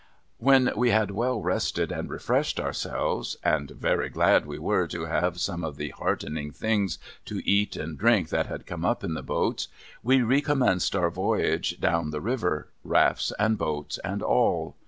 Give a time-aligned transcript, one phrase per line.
[0.39, 5.39] When we had well rested and refreshed ourselves— and very glad we were to have
[5.39, 9.21] some of the heartening things to eat and drink that had come up in the
[9.21, 9.67] boats—
[10.03, 14.75] we recommenced our voyage down the river: rafts, and boats, and all.